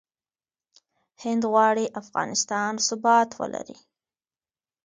هند 1.23 1.43
غواړي 1.51 1.85
افغانستان 2.01 2.71
ثبات 2.87 3.29
ولري. 3.39 3.77